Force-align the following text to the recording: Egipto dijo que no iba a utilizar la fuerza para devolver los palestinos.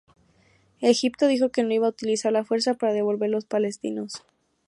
Egipto 0.79 1.27
dijo 1.27 1.49
que 1.49 1.61
no 1.61 1.75
iba 1.75 1.85
a 1.85 1.91
utilizar 1.91 2.31
la 2.31 2.43
fuerza 2.43 2.73
para 2.73 2.91
devolver 2.93 3.29
los 3.29 3.45
palestinos. 3.45 4.23